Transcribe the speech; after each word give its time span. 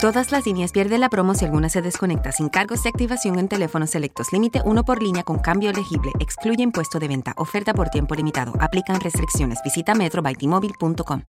Todas 0.00 0.30
las 0.30 0.44
líneas 0.44 0.72
pierden 0.72 1.00
la 1.00 1.08
promo 1.08 1.34
si 1.34 1.46
alguna 1.46 1.70
se 1.70 1.80
desconecta 1.80 2.30
sin 2.30 2.50
cargos 2.50 2.82
de 2.82 2.90
activación 2.90 3.38
en 3.38 3.48
teléfonos 3.48 3.88
selectos. 3.88 4.30
Límite 4.30 4.60
uno 4.62 4.84
por 4.84 5.02
línea 5.02 5.22
con 5.22 5.38
cambio 5.38 5.70
elegible. 5.70 6.12
Excluye 6.20 6.62
impuesto 6.62 6.98
de 6.98 7.08
venta. 7.08 7.32
Oferta 7.38 7.72
por 7.72 7.88
tiempo 7.88 8.14
limitado. 8.14 8.52
Aplican 8.60 9.00
restricciones. 9.00 9.58
Visita 9.64 9.94
metrobytmobile.com. 9.94 11.22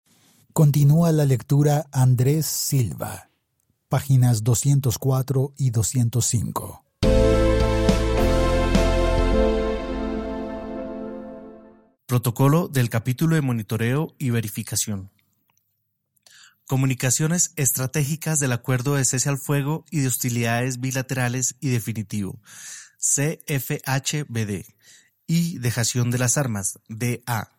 Continúa 0.51 1.11
la 1.11 1.25
lectura 1.25 1.85
Andrés 1.91 2.47
Silva. 2.47 3.29
Páginas 3.87 4.43
204 4.43 5.53
y 5.57 5.69
205. 5.69 6.83
Protocolo 12.07 12.67
del 12.67 12.89
capítulo 12.89 13.35
de 13.35 13.41
monitoreo 13.41 14.15
y 14.17 14.31
verificación. 14.31 15.11
Comunicaciones 16.67 17.51
estratégicas 17.57 18.39
del 18.39 18.51
Acuerdo 18.51 18.95
de 18.95 19.05
Cese 19.05 19.29
al 19.29 19.37
Fuego 19.37 19.85
y 19.91 19.99
de 19.99 20.07
Hostilidades 20.07 20.79
Bilaterales 20.79 21.55
y 21.59 21.69
Definitivo, 21.69 22.39
CFHBD, 22.97 24.65
y 25.27 25.59
Dejación 25.59 26.11
de 26.11 26.17
las 26.17 26.37
Armas, 26.37 26.79
DA. 26.87 27.51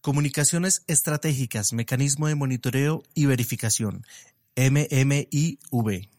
Comunicaciones 0.00 0.82
estratégicas, 0.86 1.72
Mecanismo 1.72 2.28
de 2.28 2.34
Monitoreo 2.34 3.02
y 3.14 3.24
Verificación, 3.24 4.04
MMIV. 4.54 6.13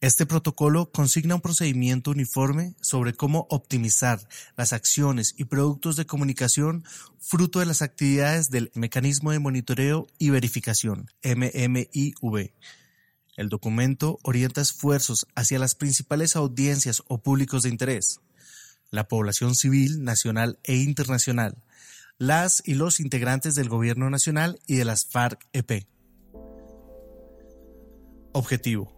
Este 0.00 0.26
protocolo 0.26 0.92
consigna 0.92 1.34
un 1.34 1.40
procedimiento 1.40 2.12
uniforme 2.12 2.76
sobre 2.80 3.14
cómo 3.14 3.48
optimizar 3.50 4.20
las 4.56 4.72
acciones 4.72 5.34
y 5.36 5.44
productos 5.44 5.96
de 5.96 6.06
comunicación 6.06 6.84
fruto 7.18 7.58
de 7.58 7.66
las 7.66 7.82
actividades 7.82 8.48
del 8.50 8.70
Mecanismo 8.74 9.32
de 9.32 9.40
Monitoreo 9.40 10.06
y 10.16 10.30
Verificación, 10.30 11.10
MMIV. 11.24 12.52
El 13.36 13.48
documento 13.48 14.20
orienta 14.22 14.60
esfuerzos 14.60 15.26
hacia 15.34 15.58
las 15.58 15.74
principales 15.74 16.36
audiencias 16.36 17.02
o 17.08 17.18
públicos 17.20 17.64
de 17.64 17.70
interés, 17.70 18.20
la 18.90 19.08
población 19.08 19.56
civil, 19.56 20.04
nacional 20.04 20.60
e 20.62 20.76
internacional, 20.76 21.56
las 22.18 22.62
y 22.64 22.74
los 22.74 23.00
integrantes 23.00 23.56
del 23.56 23.68
Gobierno 23.68 24.10
Nacional 24.10 24.60
y 24.68 24.76
de 24.76 24.84
las 24.84 25.06
FARC-EP. 25.06 25.88
Objetivo 28.32 28.97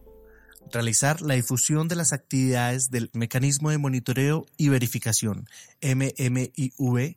realizar 0.73 1.21
la 1.23 1.35
difusión 1.35 1.89
de 1.89 1.97
las 1.97 2.12
actividades 2.12 2.91
del 2.91 3.11
Mecanismo 3.12 3.71
de 3.71 3.78
Monitoreo 3.78 4.47
y 4.56 4.69
Verificación, 4.69 5.47
MMIV, 5.83 7.17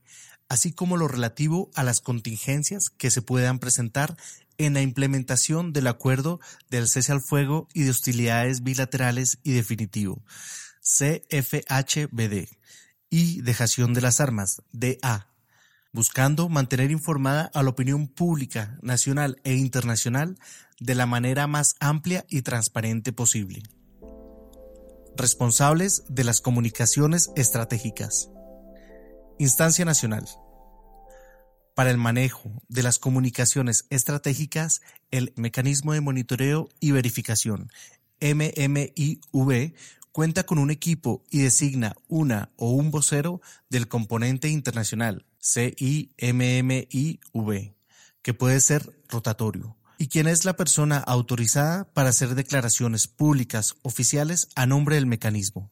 así 0.50 0.72
como 0.72 0.98
lo 0.98 1.08
relativo 1.08 1.70
a 1.76 1.84
las 1.84 2.02
contingencias 2.02 2.90
que 2.90 3.12
se 3.12 3.22
puedan 3.22 3.60
presentar 3.60 4.18
en 4.58 4.74
la 4.74 4.82
implementación 4.82 5.74
del 5.74 5.88
acuerdo 5.88 6.40
del 6.70 6.88
cese 6.88 7.12
al 7.12 7.22
fuego 7.22 7.68
y 7.74 7.84
de 7.84 7.92
hostilidades 7.92 8.64
bilaterales 8.64 9.40
y 9.44 9.54
definitivo, 9.54 10.22
CFHBD, 10.82 12.48
y 13.10 13.42
dejación 13.42 13.94
de 13.94 14.02
las 14.02 14.20
armas, 14.20 14.62
DA, 14.72 15.33
buscando 15.94 16.50
mantener 16.50 16.92
informada 16.92 17.52
a 17.54 17.64
la 17.64 17.70
opinión 17.70 18.08
pública 18.08 18.78
nacional 18.82 19.40
e 19.44 19.54
internacional 19.54 20.38
de 20.80 20.96
la 20.96 21.06
manera 21.06 21.48
más 21.48 21.76
amplia 21.80 22.26
y 22.30 22.42
transparente 22.42 23.14
posible. 23.14 23.62
Responsables 25.16 26.04
de 26.10 26.24
las 26.24 26.42
comunicaciones 26.42 27.30
estratégicas. 27.36 28.32
Instancia 29.38 29.86
Nacional. 29.86 30.26
Para 31.76 31.92
el 31.92 31.98
manejo 31.98 32.52
de 32.68 32.84
las 32.84 32.98
comunicaciones 32.98 33.86
estratégicas, 33.90 34.82
el 35.12 35.34
Mecanismo 35.36 35.94
de 35.94 36.02
Monitoreo 36.02 36.70
y 36.80 36.92
Verificación, 36.92 37.70
MMIV, 38.20 39.74
cuenta 40.12 40.44
con 40.44 40.60
un 40.60 40.72
equipo 40.72 41.24
y 41.30 41.40
designa 41.40 41.96
una 42.08 42.52
o 42.56 42.72
un 42.72 42.92
vocero 42.92 43.42
del 43.70 43.88
componente 43.88 44.50
internacional, 44.50 45.26
CIMMIV, 45.44 47.20
que 48.22 48.34
puede 48.34 48.62
ser 48.62 48.98
rotatorio 49.10 49.78
y 49.98 50.08
quién 50.08 50.28
es 50.28 50.46
la 50.46 50.56
persona 50.56 50.98
autorizada 50.98 51.86
para 51.94 52.10
hacer 52.10 52.36
declaraciones 52.36 53.08
públicas 53.08 53.76
oficiales 53.84 54.48
a 54.56 54.66
nombre 54.66 54.96
del 54.96 55.06
mecanismo. 55.06 55.72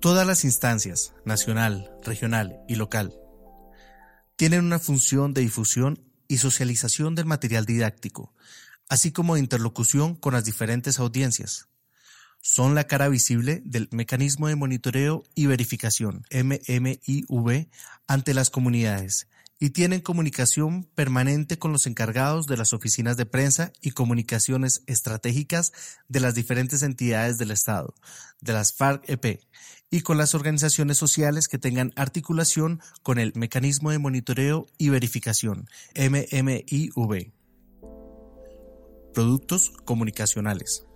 Todas 0.00 0.26
las 0.26 0.44
instancias, 0.44 1.12
nacional, 1.24 1.90
regional 2.04 2.60
y 2.68 2.76
local, 2.76 3.18
tienen 4.36 4.64
una 4.64 4.78
función 4.78 5.34
de 5.34 5.40
difusión 5.40 6.04
y 6.28 6.38
socialización 6.38 7.14
del 7.14 7.26
material 7.26 7.64
didáctico, 7.64 8.32
así 8.88 9.12
como 9.12 9.34
de 9.34 9.40
interlocución 9.40 10.14
con 10.14 10.34
las 10.34 10.44
diferentes 10.44 10.98
audiencias. 10.98 11.68
Son 12.40 12.74
la 12.74 12.84
cara 12.84 13.08
visible 13.08 13.62
del 13.64 13.88
mecanismo 13.90 14.48
de 14.48 14.56
monitoreo 14.56 15.24
y 15.34 15.46
verificación 15.46 16.22
MMIV 16.30 17.68
ante 18.06 18.34
las 18.34 18.50
comunidades 18.50 19.28
y 19.60 19.70
tienen 19.70 20.00
comunicación 20.00 20.84
permanente 20.94 21.58
con 21.58 21.72
los 21.72 21.86
encargados 21.86 22.46
de 22.46 22.56
las 22.56 22.72
oficinas 22.72 23.16
de 23.16 23.26
prensa 23.26 23.72
y 23.80 23.90
comunicaciones 23.90 24.82
estratégicas 24.86 25.72
de 26.08 26.20
las 26.20 26.34
diferentes 26.34 26.82
entidades 26.82 27.38
del 27.38 27.50
Estado, 27.50 27.94
de 28.40 28.52
las 28.52 28.72
FARC-EP, 28.72 29.40
y 29.90 30.02
con 30.02 30.18
las 30.18 30.34
organizaciones 30.34 30.96
sociales 30.96 31.48
que 31.48 31.58
tengan 31.58 31.92
articulación 31.96 32.80
con 33.02 33.18
el 33.18 33.32
Mecanismo 33.34 33.90
de 33.90 33.98
Monitoreo 33.98 34.66
y 34.76 34.90
Verificación, 34.90 35.68
MMIV. 35.96 37.32
Productos 39.12 39.72
comunicacionales. 39.84 40.87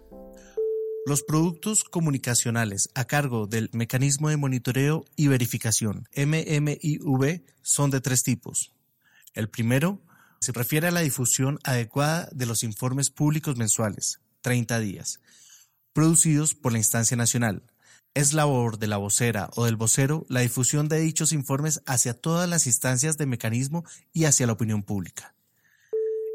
Los 1.05 1.25
productos 1.25 1.83
comunicacionales 1.83 2.89
a 2.95 3.07
cargo 3.07 3.49
del 3.49 3.71
Mecanismo 3.73 4.29
de 4.29 4.37
Monitoreo 4.37 5.05
y 5.17 5.27
Verificación 5.27 6.09
MMIV 6.15 7.43
son 7.61 7.91
de 7.91 8.01
tres 8.01 8.23
tipos. 8.23 8.73
El 9.35 9.49
primero 9.49 10.01
se 10.39 10.53
refiere 10.53 10.87
a 10.87 10.93
la 10.93 11.01
difusión 11.01 11.59
adecuada 11.65 12.29
de 12.31 12.47
los 12.47 12.63
informes 12.63 13.11
públicos 13.11 13.57
mensuales, 13.57 14.21
30 14.43 14.79
días, 14.79 15.19
producidos 15.93 16.55
por 16.55 16.71
la 16.71 16.79
instancia 16.79 17.17
nacional. 17.17 17.65
Es 18.15 18.33
labor 18.33 18.79
de 18.79 18.87
la 18.87 18.99
vocera 18.99 19.51
o 19.57 19.65
del 19.65 19.75
vocero 19.75 20.25
la 20.29 20.41
difusión 20.41 20.89
de 20.89 21.01
dichos 21.01 21.33
informes 21.33 21.83
hacia 21.85 22.15
todas 22.15 22.49
las 22.49 22.69
instancias 22.69 23.19
de 23.19 23.27
mecanismo 23.27 23.85
y 24.13 24.27
hacia 24.27 24.47
la 24.47 24.53
opinión 24.53 24.85
pública. 24.85 25.35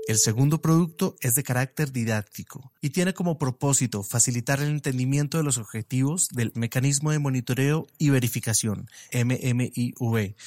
El 0.08 0.20
segundo 0.20 0.62
producto 0.62 1.18
es 1.20 1.36
de 1.36 1.44
carácter 1.44 1.92
didáctico 1.92 2.72
y 2.80 2.92
tiene 2.92 3.14
como 3.14 3.38
propósito 3.38 4.04
facilitar 4.04 4.62
el 4.62 4.70
entendimiento 4.70 5.38
de 5.38 5.44
los 5.44 5.58
objetivos 5.58 6.30
del 6.30 6.54
mecanismo 6.56 7.12
de 7.12 7.20
monitoreo 7.20 7.88
y 7.98 8.10
verificación, 8.10 8.90
MMIV, 9.12 10.38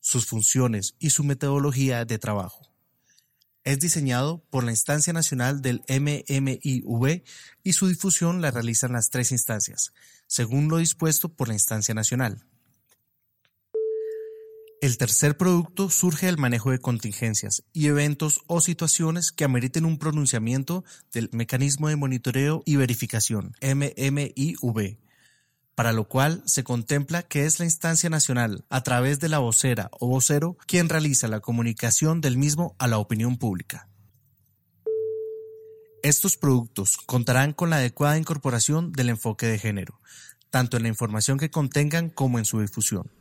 sus 0.00 0.24
funciones 0.24 0.94
y 0.98 1.10
su 1.10 1.22
metodología 1.22 2.06
de 2.06 2.18
trabajo. 2.18 2.72
Es 3.62 3.78
diseñado 3.78 4.42
por 4.48 4.64
la 4.64 4.70
instancia 4.70 5.12
nacional 5.12 5.60
del 5.60 5.82
MMIV 5.86 7.22
y 7.62 7.72
su 7.74 7.88
difusión 7.88 8.40
la 8.40 8.50
realizan 8.50 8.92
las 8.92 9.10
tres 9.10 9.32
instancias, 9.32 9.92
según 10.28 10.68
lo 10.68 10.78
dispuesto 10.78 11.28
por 11.28 11.48
la 11.48 11.54
instancia 11.54 11.92
nacional. 11.92 12.46
El 14.90 14.98
tercer 14.98 15.36
producto 15.36 15.88
surge 15.88 16.26
del 16.26 16.36
manejo 16.36 16.72
de 16.72 16.80
contingencias 16.80 17.62
y 17.72 17.86
eventos 17.86 18.40
o 18.48 18.60
situaciones 18.60 19.30
que 19.30 19.44
ameriten 19.44 19.84
un 19.84 19.98
pronunciamiento 19.98 20.82
del 21.12 21.30
mecanismo 21.30 21.86
de 21.86 21.94
monitoreo 21.94 22.64
y 22.66 22.74
verificación, 22.74 23.54
MMIV, 23.62 24.98
para 25.76 25.92
lo 25.92 26.08
cual 26.08 26.42
se 26.44 26.64
contempla 26.64 27.22
que 27.22 27.44
es 27.44 27.60
la 27.60 27.66
instancia 27.66 28.10
nacional, 28.10 28.64
a 28.68 28.82
través 28.82 29.20
de 29.20 29.28
la 29.28 29.38
vocera 29.38 29.92
o 29.92 30.08
vocero, 30.08 30.56
quien 30.66 30.88
realiza 30.88 31.28
la 31.28 31.38
comunicación 31.38 32.20
del 32.20 32.36
mismo 32.36 32.74
a 32.80 32.88
la 32.88 32.98
opinión 32.98 33.36
pública. 33.36 33.88
Estos 36.02 36.36
productos 36.36 36.96
contarán 36.96 37.52
con 37.52 37.70
la 37.70 37.76
adecuada 37.76 38.18
incorporación 38.18 38.90
del 38.90 39.10
enfoque 39.10 39.46
de 39.46 39.60
género, 39.60 40.00
tanto 40.50 40.76
en 40.76 40.82
la 40.82 40.88
información 40.88 41.38
que 41.38 41.48
contengan 41.48 42.10
como 42.10 42.40
en 42.40 42.44
su 42.44 42.58
difusión. 42.58 43.19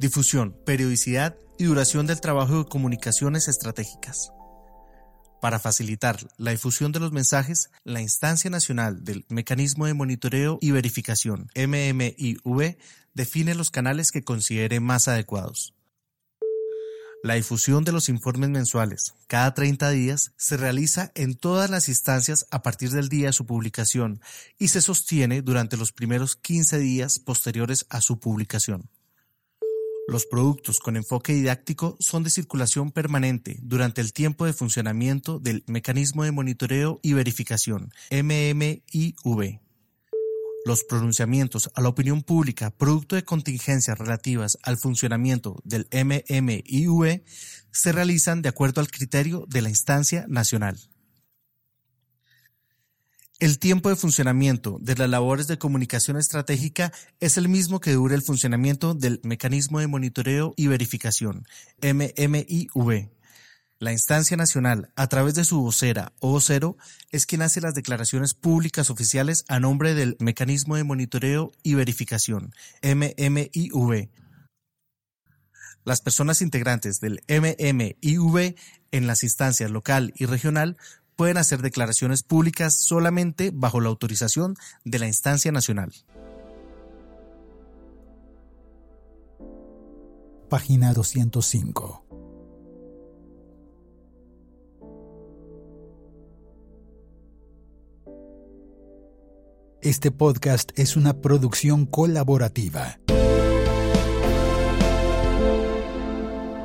Difusión, 0.00 0.56
periodicidad 0.64 1.36
y 1.58 1.64
duración 1.64 2.06
del 2.06 2.22
trabajo 2.22 2.56
de 2.56 2.64
comunicaciones 2.64 3.48
estratégicas. 3.48 4.32
Para 5.42 5.58
facilitar 5.58 6.16
la 6.38 6.52
difusión 6.52 6.90
de 6.90 7.00
los 7.00 7.12
mensajes, 7.12 7.68
la 7.84 8.00
Instancia 8.00 8.48
Nacional 8.48 9.04
del 9.04 9.26
Mecanismo 9.28 9.84
de 9.84 9.92
Monitoreo 9.92 10.56
y 10.62 10.70
Verificación, 10.70 11.50
MMIV, 11.54 12.78
define 13.12 13.54
los 13.54 13.70
canales 13.70 14.10
que 14.10 14.24
considere 14.24 14.80
más 14.80 15.06
adecuados. 15.06 15.74
La 17.22 17.34
difusión 17.34 17.84
de 17.84 17.92
los 17.92 18.08
informes 18.08 18.48
mensuales, 18.48 19.12
cada 19.26 19.52
30 19.52 19.90
días, 19.90 20.32
se 20.38 20.56
realiza 20.56 21.12
en 21.14 21.34
todas 21.34 21.68
las 21.68 21.90
instancias 21.90 22.46
a 22.50 22.62
partir 22.62 22.88
del 22.88 23.10
día 23.10 23.26
de 23.26 23.34
su 23.34 23.44
publicación 23.44 24.22
y 24.58 24.68
se 24.68 24.80
sostiene 24.80 25.42
durante 25.42 25.76
los 25.76 25.92
primeros 25.92 26.36
15 26.36 26.78
días 26.78 27.18
posteriores 27.18 27.84
a 27.90 28.00
su 28.00 28.18
publicación. 28.18 28.88
Los 30.10 30.26
productos 30.26 30.80
con 30.80 30.96
enfoque 30.96 31.32
didáctico 31.34 31.96
son 32.00 32.24
de 32.24 32.30
circulación 32.30 32.90
permanente 32.90 33.58
durante 33.62 34.00
el 34.00 34.12
tiempo 34.12 34.44
de 34.44 34.52
funcionamiento 34.52 35.38
del 35.38 35.62
Mecanismo 35.68 36.24
de 36.24 36.32
Monitoreo 36.32 36.98
y 37.00 37.12
Verificación, 37.12 37.92
MMIV. 38.10 39.60
Los 40.64 40.82
pronunciamientos 40.82 41.70
a 41.76 41.80
la 41.80 41.90
opinión 41.90 42.24
pública 42.24 42.72
producto 42.72 43.14
de 43.14 43.22
contingencias 43.22 43.96
relativas 43.96 44.58
al 44.64 44.78
funcionamiento 44.78 45.60
del 45.62 45.86
MMIV 45.92 47.22
se 47.70 47.92
realizan 47.92 48.42
de 48.42 48.48
acuerdo 48.48 48.80
al 48.80 48.90
criterio 48.90 49.44
de 49.46 49.62
la 49.62 49.68
instancia 49.68 50.26
nacional. 50.26 50.89
El 53.40 53.58
tiempo 53.58 53.88
de 53.88 53.96
funcionamiento 53.96 54.76
de 54.82 54.96
las 54.96 55.08
labores 55.08 55.46
de 55.46 55.56
comunicación 55.56 56.18
estratégica 56.18 56.92
es 57.20 57.38
el 57.38 57.48
mismo 57.48 57.80
que 57.80 57.92
dura 57.92 58.14
el 58.14 58.20
funcionamiento 58.20 58.92
del 58.92 59.18
Mecanismo 59.24 59.80
de 59.80 59.86
Monitoreo 59.86 60.52
y 60.58 60.66
Verificación, 60.66 61.46
MMIV. 61.80 63.08
La 63.78 63.92
instancia 63.92 64.36
nacional, 64.36 64.92
a 64.94 65.06
través 65.06 65.34
de 65.36 65.44
su 65.44 65.62
vocera 65.62 66.12
o 66.20 66.32
vocero, 66.32 66.76
es 67.12 67.24
quien 67.24 67.40
hace 67.40 67.62
las 67.62 67.72
declaraciones 67.72 68.34
públicas 68.34 68.90
oficiales 68.90 69.46
a 69.48 69.58
nombre 69.58 69.94
del 69.94 70.18
Mecanismo 70.20 70.76
de 70.76 70.84
Monitoreo 70.84 71.50
y 71.62 71.76
Verificación, 71.76 72.52
MMIV. 72.82 74.10
Las 75.84 76.02
personas 76.02 76.42
integrantes 76.42 77.00
del 77.00 77.22
MMIV 77.26 78.54
en 78.90 79.06
las 79.06 79.22
instancias 79.22 79.70
local 79.70 80.12
y 80.14 80.26
regional 80.26 80.76
pueden 81.20 81.36
hacer 81.36 81.60
declaraciones 81.60 82.22
públicas 82.22 82.74
solamente 82.74 83.50
bajo 83.52 83.78
la 83.82 83.90
autorización 83.90 84.56
de 84.86 84.98
la 84.98 85.06
instancia 85.06 85.52
nacional. 85.52 85.92
Página 90.48 90.94
205. 90.94 92.06
Este 99.82 100.10
podcast 100.10 100.72
es 100.76 100.96
una 100.96 101.20
producción 101.20 101.84
colaborativa. 101.84 102.98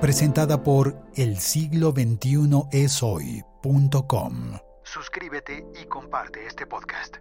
Presentada 0.05 0.61
por 0.61 0.95
El 1.15 1.39
siglo 1.39 1.89
XXI 1.89 2.65
es 2.71 3.01
hoy 3.01 3.43
Suscríbete 4.83 5.65
y 5.81 5.87
comparte 5.87 6.45
este 6.45 6.67
podcast. 6.67 7.15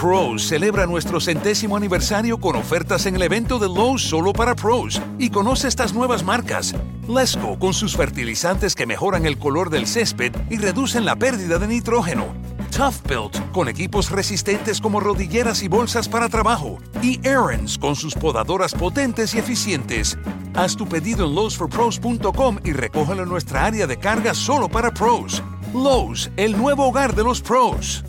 Pros 0.00 0.46
celebra 0.46 0.86
nuestro 0.86 1.20
centésimo 1.20 1.76
aniversario 1.76 2.38
con 2.38 2.54
ofertas 2.54 3.06
en 3.06 3.16
el 3.16 3.22
evento 3.22 3.58
de 3.58 3.66
Lowe's 3.66 4.02
solo 4.02 4.32
para 4.32 4.54
pros 4.54 5.02
y 5.18 5.30
conoce 5.30 5.66
estas 5.66 5.94
nuevas 5.94 6.22
marcas. 6.22 6.76
Lesco 7.08 7.58
con 7.58 7.74
sus 7.74 7.96
fertilizantes 7.96 8.76
que 8.76 8.86
mejoran 8.86 9.26
el 9.26 9.40
color 9.40 9.68
del 9.68 9.88
césped 9.88 10.32
y 10.48 10.58
reducen 10.58 11.04
la 11.04 11.16
pérdida 11.16 11.58
de 11.58 11.66
nitrógeno. 11.66 12.32
Tough 12.70 13.02
Built 13.06 13.52
con 13.52 13.68
equipos 13.68 14.10
resistentes 14.10 14.80
como 14.80 14.98
rodilleras 14.98 15.62
y 15.62 15.68
bolsas 15.68 16.08
para 16.08 16.30
trabajo. 16.30 16.78
Y 17.02 17.20
Aaron's 17.26 17.76
con 17.76 17.96
sus 17.96 18.14
podadoras 18.14 18.72
potentes 18.72 19.34
y 19.34 19.38
eficientes. 19.38 20.16
Haz 20.54 20.76
tu 20.76 20.86
pedido 20.86 21.26
en 21.26 21.34
lowesforpros.com 21.34 22.58
y 22.64 22.72
recógelo 22.72 23.22
en 23.22 23.28
nuestra 23.28 23.64
área 23.64 23.86
de 23.86 23.96
carga 23.96 24.34
solo 24.34 24.68
para 24.68 24.92
pros. 24.92 25.42
Lowe's, 25.72 26.30
el 26.36 26.56
nuevo 26.56 26.86
hogar 26.86 27.14
de 27.14 27.24
los 27.24 27.40
pros. 27.40 28.04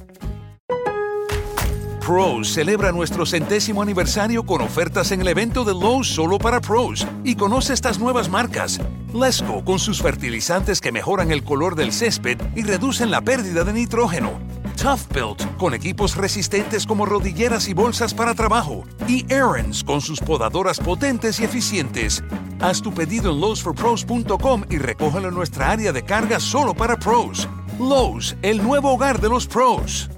Pros 2.05 2.49
celebra 2.49 2.91
nuestro 2.91 3.25
centésimo 3.25 3.81
aniversario 3.81 4.45
con 4.45 4.61
ofertas 4.61 5.13
en 5.13 5.21
el 5.21 5.29
evento 5.29 5.63
de 5.63 5.71
Lowe's 5.71 6.07
solo 6.07 6.37
para 6.37 6.59
pros 6.59 7.07
y 7.23 7.35
conoce 7.35 7.73
estas 7.73 7.97
nuevas 7.97 8.27
marcas. 8.27 8.81
Lesco 9.13 9.63
con 9.63 9.79
sus 9.79 10.01
fertilizantes 10.01 10.81
que 10.81 10.91
mejoran 10.91 11.31
el 11.31 11.45
color 11.45 11.75
del 11.75 11.93
césped 11.93 12.37
y 12.57 12.63
reducen 12.63 13.09
la 13.09 13.21
pérdida 13.21 13.63
de 13.63 13.71
nitrógeno. 13.71 14.31
Tough 14.83 15.07
Built 15.13 15.57
con 15.57 15.73
equipos 15.73 16.17
resistentes 16.17 16.85
como 16.85 17.05
rodilleras 17.05 17.69
y 17.69 17.73
bolsas 17.73 18.13
para 18.13 18.35
trabajo. 18.35 18.83
Y 19.07 19.23
Aaron's 19.33 19.81
con 19.81 20.01
sus 20.01 20.19
podadoras 20.19 20.77
potentes 20.77 21.39
y 21.39 21.45
eficientes. 21.45 22.21
Haz 22.59 22.81
tu 22.81 22.93
pedido 22.93 23.31
en 23.31 23.39
lowesforpros.com 23.39 24.65
y 24.69 24.79
recógelo 24.79 25.29
en 25.29 25.35
nuestra 25.35 25.71
área 25.71 25.93
de 25.93 26.03
carga 26.03 26.37
solo 26.41 26.73
para 26.73 26.99
pros. 26.99 27.47
Lowe's, 27.79 28.35
el 28.41 28.61
nuevo 28.61 28.91
hogar 28.91 29.21
de 29.21 29.29
los 29.29 29.47
pros. 29.47 30.09